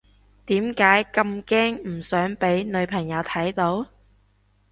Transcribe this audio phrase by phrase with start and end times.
[0.47, 3.85] 點解咁驚唔想俾女朋友睇到？